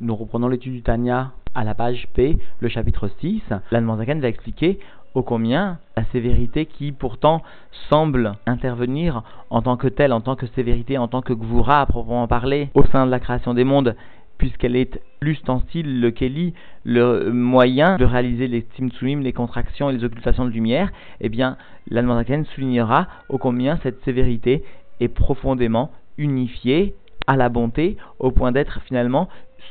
[0.00, 3.42] Nous reprenons l'étude du Tanya à la page P, le chapitre 6.
[3.72, 4.78] L'Anne va expliquer
[5.14, 7.42] ô combien la sévérité qui pourtant
[7.90, 11.86] semble intervenir en tant que telle, en tant que sévérité, en tant que gvura à
[11.86, 13.96] proprement parler, au sein de la création des mondes,
[14.36, 16.54] puisqu'elle est l'ustensile, le keli,
[16.84, 21.56] le moyen de réaliser les tzimtzumim, les contractions et les occultations de lumière, eh bien,
[21.90, 24.62] l'Anne soulignera ô combien cette sévérité
[25.00, 26.94] est profondément unifiée
[27.26, 29.28] à la bonté, au point d'être finalement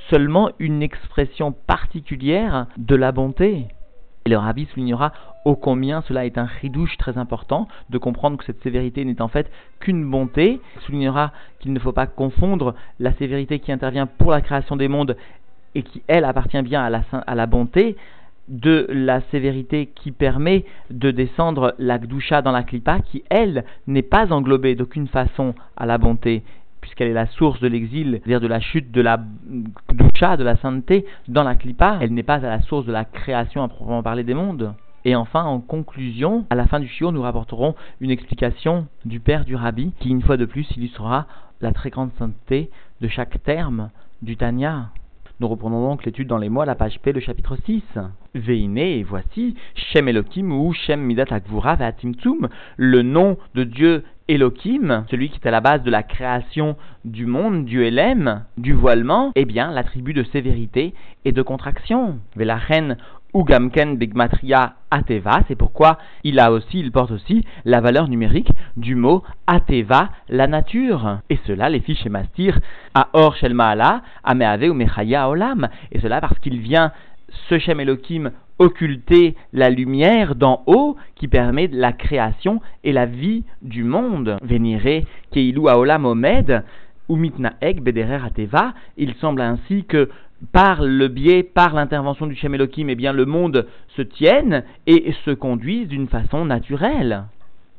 [0.10, 3.68] seulement une expression particulière de la bonté.
[4.26, 5.14] Et le rabbi soulignera
[5.45, 9.30] ô combien cela est un chidouche très important de comprendre que cette sévérité n'est en
[9.30, 10.59] fait qu'une bonté.
[10.76, 14.90] Il soulignera qu'il ne faut pas confondre la sévérité qui intervient pour la création des
[14.90, 15.16] mondes
[15.76, 17.95] et qui, elle, appartient bien à la, à la bonté,
[18.48, 24.02] de la sévérité qui permet de descendre la gdoucha dans la klipa, qui elle n'est
[24.02, 26.44] pas englobée d'aucune façon à la bonté
[26.88, 29.20] puisqu'elle est la source de l'exil, c'est-à-dire de la chute de la
[29.94, 33.04] doucha, de la sainteté dans la clipa, elle n'est pas à la source de la
[33.04, 34.73] création à proprement parler des mondes.
[35.03, 39.44] Et enfin, en conclusion, à la fin du shiur, nous rapporterons une explication du père
[39.44, 41.28] du rabbi qui, une fois de plus, illustrera
[41.59, 42.70] la très grande sainteté
[43.02, 43.89] de chaque terme
[44.22, 44.89] du Tanya.
[45.39, 47.83] Nous reprenons donc l'étude dans les mois, la page P, le chapitre 6.
[48.33, 55.06] Veine, et voici, Shem Elohim ou Shem Midat Akvura Ve'atimtzum, le nom de Dieu Elohim,
[55.09, 56.75] celui qui est à la base de la création
[57.06, 60.94] du monde, du Elem, du voilement, eh bien, l'attribut de sévérité
[61.25, 62.20] et de contraction.
[62.36, 62.98] Velachen
[63.33, 68.95] Ugamken Bigmatria Ateva, c'est pourquoi il a aussi, il porte aussi la valeur numérique du
[68.95, 71.20] mot Ateva, la nature.
[71.30, 72.59] Et cela, les fiches Mastir,
[72.94, 75.70] à Or Shelmaala, Ameave ou Mechaya Olam.
[75.92, 76.92] Et cela parce qu'il vient,
[77.50, 83.44] ce Shem Elohim, occulter la lumière d'en haut qui permet la création et la vie
[83.61, 84.38] du monde.
[84.41, 86.64] Venire Keilu Aolam Omed,
[87.09, 90.09] Umitna Ek Bederer Ateva, il semble ainsi que
[90.52, 95.11] par le biais, par l'intervention du Shem Elohim, eh bien, le monde se tienne et
[95.25, 97.23] se conduise d'une façon naturelle,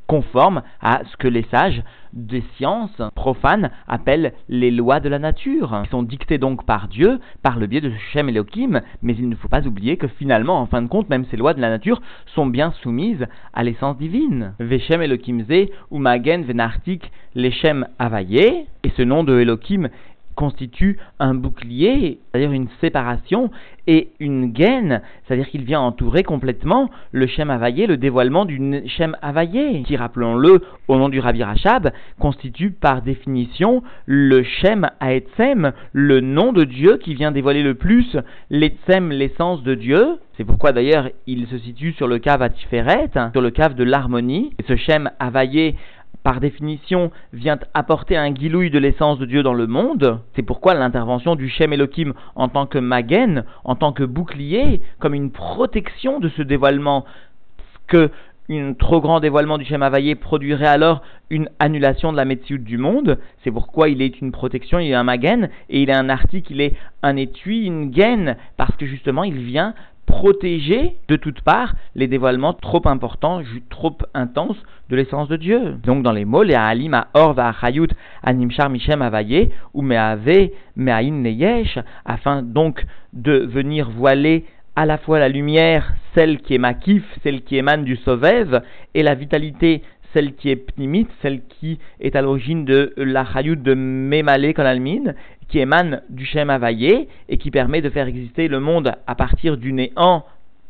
[0.08, 1.82] conforme à ce que les sages
[2.14, 7.20] des sciences profanes appellent les lois de la nature, qui sont dictées donc par Dieu,
[7.42, 10.66] par le biais de Shem Elohim, mais il ne faut pas oublier que finalement, en
[10.66, 12.00] fin de compte, même ces lois de la nature
[12.34, 14.54] sont bien soumises à l'essence divine.
[14.58, 19.88] Veshem Elohim Ze, ou Magen Venartik, Leshem Avaye, et ce nom de Elohim
[20.38, 23.50] constitue un bouclier, c'est-à-dire une séparation,
[23.88, 29.16] et une gaine, c'est-à-dire qu'il vient entourer complètement le Shem Havaillé, le dévoilement du Shem
[29.20, 31.90] Havaillé, qui, rappelons-le, au nom du Rabbi Rachab,
[32.20, 38.16] constitue par définition le Shem Haetzem, le nom de Dieu qui vient dévoiler le plus
[38.50, 40.18] l'Etzem, l'essence de Dieu.
[40.36, 44.52] C'est pourquoi d'ailleurs il se situe sur le cave Atiferet, sur le cave de l'harmonie.
[44.60, 45.74] Et ce Shem Havaillé
[46.28, 50.20] par définition, vient apporter un guilouille de l'essence de Dieu dans le monde.
[50.36, 55.14] C'est pourquoi l'intervention du Shem Elohim en tant que magen, en tant que bouclier, comme
[55.14, 57.06] une protection de ce dévoilement,
[57.86, 58.10] que
[58.50, 61.00] un trop grand dévoilement du Shem Havaïe produirait alors
[61.30, 63.18] une annulation de la médecine du monde.
[63.42, 66.52] C'est pourquoi il est une protection, il est un magen, et il est un article,
[66.52, 69.72] il est un étui, une gaine, parce que justement il vient
[70.08, 74.56] protéger de toutes parts les dévoilements trop importants, trop intenses
[74.88, 75.76] de l'essence de Dieu.
[75.84, 77.90] Donc dans les mots, les alim a or va chayut
[78.22, 85.18] animchar mishem avaye ou meave meain neyesh, afin donc de venir voiler à la fois
[85.18, 88.62] la lumière, celle qui est makif, celle qui émane du sauvève,
[88.94, 89.82] et la vitalité,
[90.12, 95.14] celle qui est pnimite, celle qui est à l'origine de la chayut de Memale Konalmin,
[95.48, 99.56] qui émane du Shem Havaye et qui permet de faire exister le monde à partir
[99.56, 100.24] du néant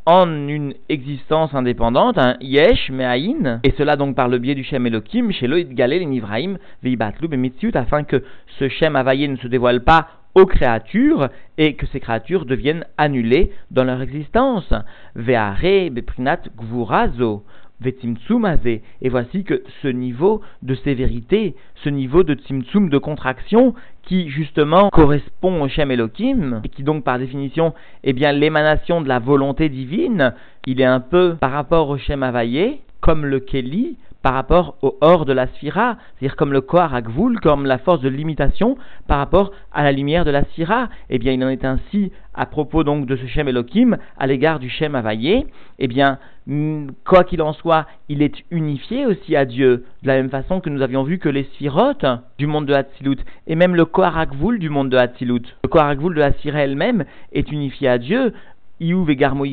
[0.07, 4.87] en une existence indépendante, un yesh me'aïn, et cela donc par le biais du Shem
[4.87, 8.25] Elohim, chez Loïd Galel et Nivraim, Veibatlu et afin que
[8.59, 11.29] ce Shem Havaye ne se dévoile pas aux créatures
[11.59, 14.73] et que ces créatures deviennent annulées dans leur existence.
[15.15, 17.45] Ve'are beprinat gvurazo.
[17.85, 24.91] Et voici que ce niveau de sévérité, ce niveau de tzimtzum, de contraction, qui justement
[24.91, 29.69] correspond au Shem Elohim, et qui donc par définition est bien l'émanation de la volonté
[29.69, 30.35] divine,
[30.67, 34.97] il est un peu par rapport au Shem Havaye, comme le Keli, par rapport au
[35.01, 38.77] hors de la sphira, c'est-à-dire comme le Agvul, comme la force de limitation
[39.07, 40.89] par rapport à la lumière de la sphira.
[41.09, 44.59] Eh bien, il en est ainsi à propos donc de ce Shem Elohim à l'égard
[44.59, 45.47] du Shem Havaye.
[45.79, 50.17] Eh bien, mm, quoi qu'il en soit, il est unifié aussi à Dieu, de la
[50.17, 52.07] même façon que nous avions vu que les sphirotes
[52.39, 56.21] du monde de Hatzilut et même le Agvul du monde de Hatzilut, le Agvul de
[56.21, 58.33] la sphira elle-même est unifié à Dieu.
[58.81, 59.45] Iou Vegarmo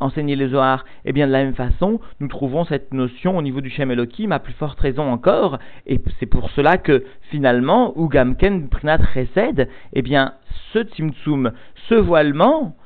[0.00, 3.60] enseigner les Zohar, eh bien de la même façon, nous trouvons cette notion au niveau
[3.60, 8.68] du Shem Elohim à plus forte raison encore, et c'est pour cela que finalement, Ugamken
[8.68, 10.34] Prinat Chesed, eh bien
[10.72, 11.52] ce Tzimtzum,
[11.88, 12.76] ce voilement,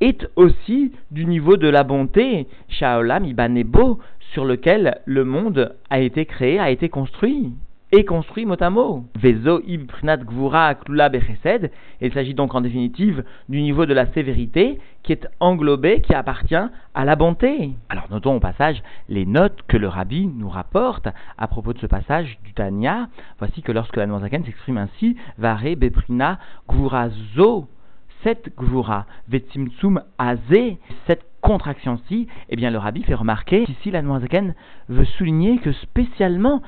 [0.00, 4.00] est aussi du niveau de la bonté, Shaolam Ibanebo,
[4.32, 7.52] sur lequel le monde a été créé, a été construit
[7.96, 9.04] et construit mot à mot.
[9.22, 9.40] Il
[12.12, 17.04] s'agit donc en définitive du niveau de la sévérité qui est englobé, qui appartient à
[17.04, 17.70] la bonté.
[17.88, 21.06] Alors notons au passage les notes que le rabbi nous rapporte
[21.38, 23.08] à propos de ce passage du Tanya.
[23.38, 27.68] Voici que lorsque la Noazaken s'exprime ainsi, vare beprina gvura zo
[28.24, 34.54] cette gvura, vetzimtsum azé, cette contraction-ci, eh bien le rabbi fait remarquer qu'ici la Noazaken
[34.88, 36.62] veut souligner que spécialement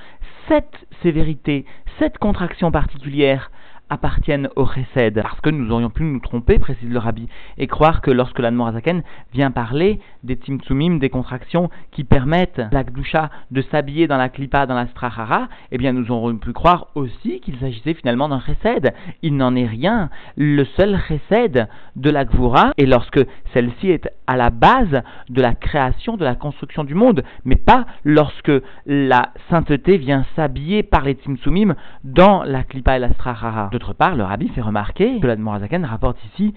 [0.49, 1.64] cette sévérité,
[1.99, 3.50] cette contraction particulière
[3.91, 5.21] appartiennent au Chesed.
[5.23, 7.29] Parce que nous aurions pu nous tromper, précise le rabbi,
[7.59, 9.03] et croire que lorsque l'Anmorazaken
[9.33, 14.67] vient parler des Tzimtzumim, des contractions qui permettent la Gdusha de s'habiller dans la Klippa,
[14.67, 18.93] dans la Strahara, eh bien nous aurions pu croire aussi qu'il s'agissait finalement d'un Chesed.
[19.23, 20.11] Il n'en est rien.
[20.37, 25.55] Le seul Chesed de la Gvura est lorsque celle-ci est à la base de la
[25.55, 28.53] création, de la construction du monde, mais pas lorsque
[28.87, 31.75] la sainteté vient s'habiller par les Tzimtzumim
[32.05, 33.71] dans la Klippa et la Strahara.
[33.76, 36.55] D'autre part, le rabbi fait remarquer que l'Admorazaken rapporte ici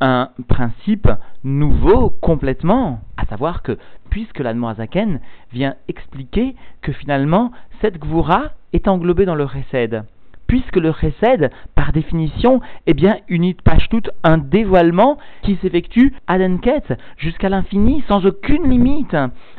[0.00, 1.06] un principe
[1.44, 3.76] nouveau complètement, à savoir que
[4.08, 5.20] puisque l'Admorazaken
[5.52, 7.52] vient expliquer que finalement
[7.82, 10.04] cette Gvura est englobée dans le Chesed,
[10.46, 13.52] puisque le Chesed, par définition, est bien une
[13.90, 19.14] tout un dévoilement qui s'effectue à l'enquête, jusqu'à l'infini, sans aucune limite.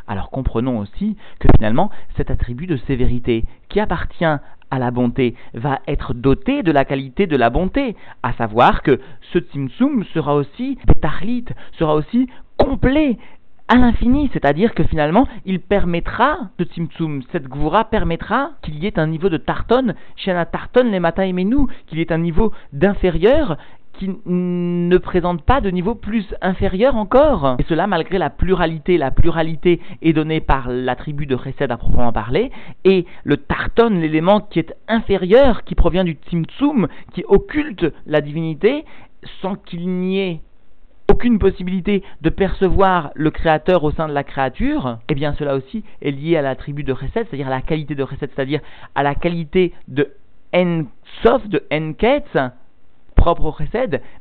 [0.08, 4.26] Alors comprenons aussi que finalement, cet attribut de sévérité qui appartient
[4.74, 9.00] à la bonté va être doté de la qualité de la bonté, à savoir que
[9.32, 11.46] ce Tzimtzum sera aussi bétarlit,
[11.78, 12.28] sera aussi
[12.58, 13.20] complet,
[13.68, 18.98] à l'infini, c'est-à-dire que finalement, il permettra, ce Tzimtzum, cette Gvura permettra qu'il y ait
[18.98, 19.94] un niveau de Tarton,
[20.34, 21.34] la Tarton, les Mata et
[21.88, 23.58] qu'il y ait un niveau d'inférieur
[23.94, 27.56] qui ne présente pas de niveau plus inférieur encore.
[27.60, 28.98] Et cela malgré la pluralité.
[28.98, 32.52] La pluralité est donnée par l'attribut de Chesed à proprement parler,
[32.84, 38.86] et le Tarton, l'élément qui est inférieur, qui provient du Tzimtzum, qui occulte la divinité,
[39.42, 40.42] sans qu'il n'y ait
[41.12, 45.84] aucune possibilité de percevoir le créateur au sein de la créature, eh bien cela aussi
[46.02, 48.62] est lié à l'attribut de Chesed, c'est-à-dire à la qualité de Chesed, c'est-à-dire
[48.96, 50.14] à la qualité de
[50.56, 52.38] En-Sof, de En-Ketz,
[53.24, 53.56] propre au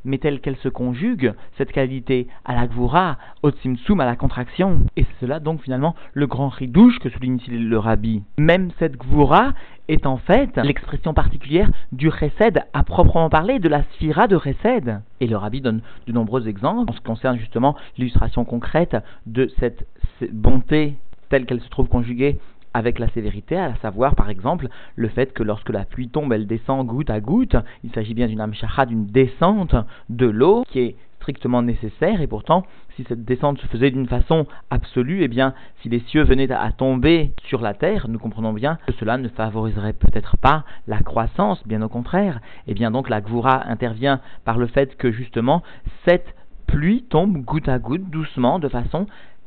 [0.05, 4.79] mais telle qu'elle se conjugue, cette qualité à la Gvura, au Tzimtzum, à la contraction.
[4.97, 8.23] Et c'est cela donc finalement le grand ridouche que souligne le Rabbi.
[8.39, 9.55] Même cette Gvura
[9.89, 15.01] est en fait l'expression particulière du Chesed à proprement parler, de la sphira de Chesed.
[15.19, 18.97] Et le Rabbi donne de nombreux exemples en ce qui concerne justement l'illustration concrète
[19.27, 19.85] de cette
[20.31, 20.95] bonté
[21.29, 22.39] telle qu'elle se trouve conjuguée
[22.75, 26.47] avec la sévérité, à savoir par exemple le fait que lorsque la pluie tombe, elle
[26.47, 27.57] descend goutte à goutte.
[27.85, 29.75] Il s'agit bien d'une amshacha, d'une descente
[30.09, 32.67] de l'eau qui est strictement nécessaire et pourtant
[32.97, 36.73] si cette descente se faisait d'une façon absolue, eh bien si les cieux venaient à
[36.73, 41.67] tomber sur la terre, nous comprenons bien que cela ne favoriserait peut-être pas la croissance,
[41.67, 42.41] bien au contraire.
[42.67, 45.63] Et eh bien donc la Gvura intervient par le fait que justement
[46.07, 46.35] cette
[46.67, 49.07] pluie tombe goutte à goutte, doucement, de façon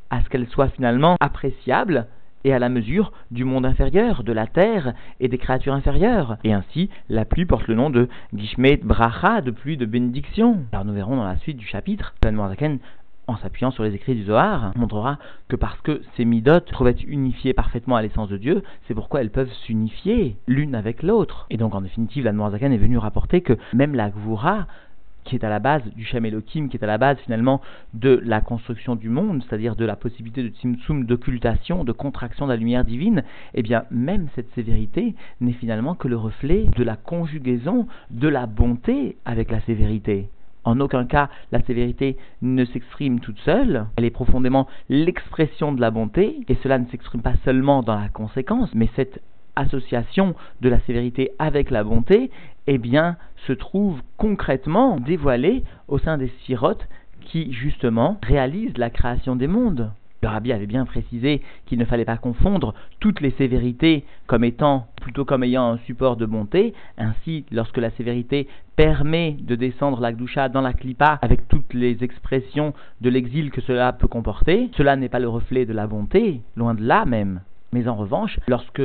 [0.10, 2.08] à ce qu'elle soit finalement appréciable
[2.46, 6.38] et à la mesure du monde inférieur, de la terre et des créatures inférieures.
[6.44, 10.60] Et ainsi, la pluie porte le nom de Gishmet Bracha, de pluie de bénédiction.
[10.72, 12.78] Alors nous verrons dans la suite du chapitre, Zaken
[13.28, 17.04] en s'appuyant sur les écrits du Zohar, montrera que parce que ces midotes peuvent être
[17.04, 21.48] unifiées parfaitement à l'essence de Dieu, c'est pourquoi elles peuvent s'unifier l'une avec l'autre.
[21.50, 24.68] Et donc en définitive, la Zaken est venue rapporter que même la Gvura
[25.26, 26.26] qui est à la base du Shem
[26.70, 27.62] qui est à la base finalement
[27.94, 32.52] de la construction du monde, c'est-à-dire de la possibilité de Tzimtzum, d'occultation, de contraction de
[32.52, 36.96] la lumière divine, eh bien même cette sévérité n'est finalement que le reflet de la
[36.96, 40.30] conjugaison de la bonté avec la sévérité.
[40.64, 45.92] En aucun cas, la sévérité ne s'exprime toute seule, elle est profondément l'expression de la
[45.92, 49.22] bonté, et cela ne s'exprime pas seulement dans la conséquence, mais cette
[49.56, 52.32] association de la sévérité avec la bonté,
[52.68, 56.88] eh bien, se trouve concrètement dévoilée au sein des sirotes
[57.22, 59.92] qui, justement, réalisent la création des mondes.
[60.22, 64.88] Le rabbi avait bien précisé qu'il ne fallait pas confondre toutes les sévérités comme étant
[65.00, 66.74] plutôt comme ayant un support de bonté.
[66.98, 72.04] Ainsi, lorsque la sévérité permet de descendre la gdoucha dans la clipa avec toutes les
[72.04, 76.42] expressions de l'exil que cela peut comporter, cela n'est pas le reflet de la bonté,
[76.56, 77.42] loin de là même.
[77.72, 78.82] Mais en revanche, lorsque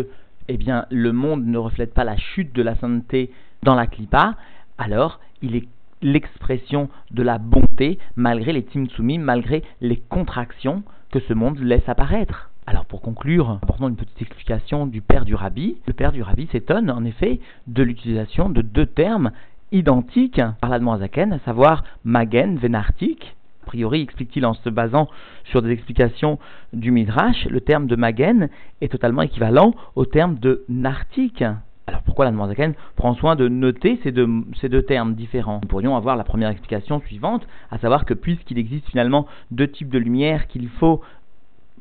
[0.53, 3.31] eh bien, le monde ne reflète pas la chute de la sainteté
[3.63, 4.35] dans la clipa,
[4.79, 5.69] alors il est
[6.03, 12.51] l'expression de la bonté malgré les timtsumi, malgré les contractions que ce monde laisse apparaître.
[12.67, 15.77] Alors pour conclure, apportons une petite explication du père du rabbi.
[15.87, 17.39] Le père du rabbi s'étonne en effet
[17.69, 19.31] de l'utilisation de deux termes
[19.71, 23.37] identiques par la Zaken, à savoir magen, vénartique.
[23.63, 25.09] A priori, explique-t-il en se basant
[25.45, 26.39] sur des explications
[26.73, 28.49] du Midrash, le terme de magen
[28.81, 31.45] est totalement équivalent au terme de nartique.
[31.87, 34.29] Alors pourquoi la Zaken prend soin de noter ces deux,
[34.61, 35.61] ces deux termes différents?
[35.63, 39.89] Nous pourrions avoir la première explication suivante, à savoir que puisqu'il existe finalement deux types
[39.89, 41.01] de lumière qu'il faut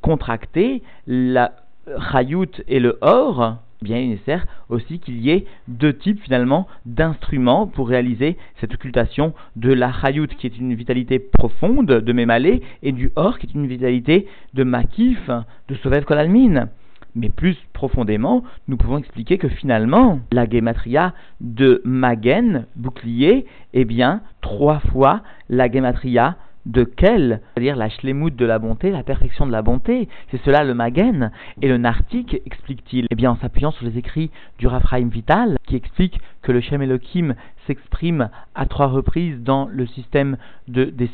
[0.02, 1.54] contracter, la
[2.12, 7.88] Chayut et le Or, bien nécessaire aussi qu'il y ait deux types finalement d'instruments pour
[7.90, 13.12] réaliser cette occultation de la Chayut qui est une vitalité profonde de Mémalé et du
[13.16, 15.30] Or qui est une vitalité de Makif,
[15.68, 16.70] de Sovet Kolalmin.
[17.16, 24.22] Mais plus profondément, nous pouvons expliquer que finalement, la gematria de Magen, bouclier, est bien
[24.42, 29.52] trois fois la gematria de quel C'est-à-dire la shlemut de la bonté, la perfection de
[29.52, 30.08] la bonté.
[30.32, 31.32] C'est cela le Magen.
[31.62, 35.76] Et le Nartik, explique-t-il Eh bien, en s'appuyant sur les écrits du Raphaim Vital, qui
[35.76, 37.36] explique que le Shem Elohim
[37.68, 40.38] s'exprime à trois reprises dans le système
[40.68, 41.10] de, des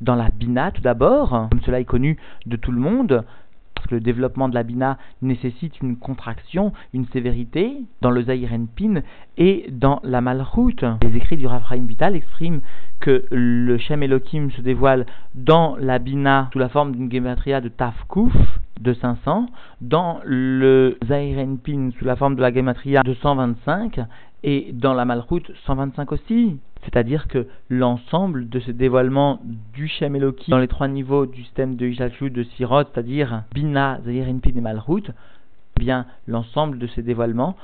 [0.00, 3.24] dans la Bina tout d'abord, comme cela est connu de tout le monde,
[3.86, 8.24] que le développement de la bina nécessite une contraction, une sévérité dans le
[8.76, 9.02] Pin
[9.36, 10.84] et dans la malroute.
[11.02, 12.60] Les écrits du Raphaïm Vital expriment
[13.00, 17.68] que le Shem Elohim se dévoile dans la bina sous la forme d'une gematria de
[17.68, 18.32] Tafkouf
[18.80, 19.46] de 500,
[19.80, 20.98] dans le
[21.64, 24.00] Pin sous la forme de la gematria de 125
[24.42, 26.58] et dans la malroute 125 aussi.
[26.84, 29.40] C'est-à-dire que l'ensemble de ce dévoilement
[29.72, 34.00] du Shem Elohim dans les trois niveaux du système de Ishachlut de Sirot, c'est-à-dire Bina,
[34.04, 35.10] Zahir, et Malchut,
[35.76, 37.56] eh bien l'ensemble de ces dévoilements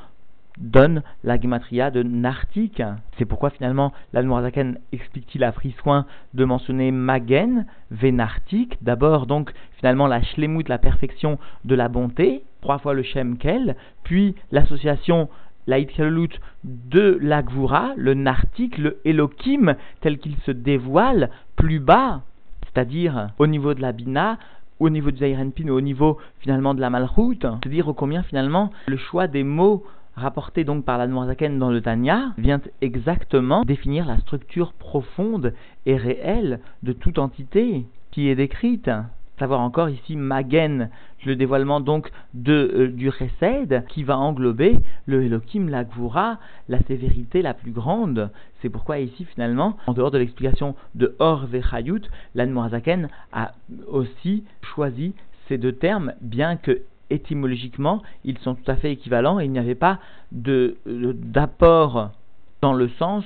[0.59, 2.83] donne la gematria de Nartik.
[3.19, 10.07] C'est pourquoi finalement l'Almorazaken explique-t-il a pris soin de mentionner Magen, Venartik, d'abord donc finalement
[10.07, 15.29] la Shlemut, la perfection de la bonté, trois fois le Shem Kel, puis l'association
[15.67, 15.79] la
[16.65, 17.43] de la
[17.97, 22.23] le Nartik, le Elohim, tel qu'il se dévoile plus bas,
[22.63, 24.39] c'est-à-dire au niveau de la Bina,
[24.81, 29.27] au niveau du Zairenpin, au niveau finalement de la Malchut, c'est-à-dire combien finalement le choix
[29.29, 29.85] des mots
[30.17, 35.55] rapportés donc par la Noirzaken dans le Tanya vient exactement définir la structure profonde
[35.87, 38.91] et réelle de toute entité qui est décrite
[39.41, 40.91] savoir encore ici Magen,
[41.25, 46.39] le dévoilement donc de, euh, du Resed, qui va englober le Elohim, la Gvura,
[46.69, 48.31] la sévérité la plus grande.
[48.61, 52.03] C'est pourquoi ici finalement, en dehors de l'explication de Or Vechayut,
[52.35, 53.53] l'Anmoazaken a
[53.89, 55.15] aussi choisi
[55.49, 59.75] ces deux termes, bien que étymologiquement ils sont tout à fait équivalents il n'y avait
[59.75, 59.99] pas
[60.33, 62.11] d'apport
[62.63, 63.25] dans le sens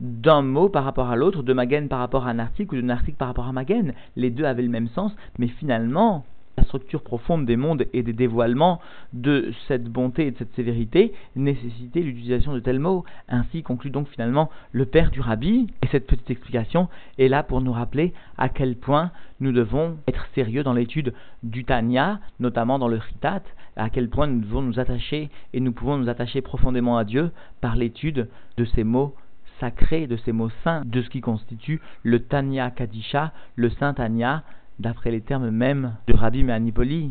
[0.00, 2.88] d'un mot par rapport à l'autre, de Magen par rapport à un article ou d'un
[2.88, 3.92] article par rapport à Magen.
[4.16, 6.24] Les deux avaient le même sens, mais finalement,
[6.60, 8.80] la structure profonde des mondes et des dévoilements
[9.14, 13.04] de cette bonté et de cette sévérité nécessitait l'utilisation de tels mots.
[13.28, 15.68] Ainsi conclut donc finalement le père du rabbi.
[15.82, 16.88] Et cette petite explication
[17.18, 21.64] est là pour nous rappeler à quel point nous devons être sérieux dans l'étude du
[21.64, 23.42] Tanya, notamment dans le Ritat,
[23.76, 27.30] à quel point nous devons nous attacher et nous pouvons nous attacher profondément à Dieu
[27.62, 29.14] par l'étude de ces mots
[29.60, 34.42] sacrés, de ces mots saints, de ce qui constitue le Tanya Kadisha, le Saint Tanya,
[34.80, 37.10] d'après les termes mêmes de Rabbi Mehanipoli.